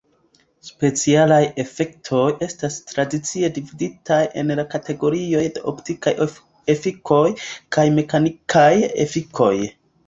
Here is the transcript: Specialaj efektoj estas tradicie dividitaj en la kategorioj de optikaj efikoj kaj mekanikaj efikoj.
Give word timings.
Specialaj 0.67 1.41
efektoj 1.63 2.23
estas 2.47 2.79
tradicie 2.93 3.51
dividitaj 3.59 4.19
en 4.43 4.57
la 4.61 4.67
kategorioj 4.75 5.45
de 5.59 5.67
optikaj 5.75 6.17
efikoj 6.79 7.25
kaj 7.79 7.91
mekanikaj 8.01 8.71
efikoj. 9.09 9.57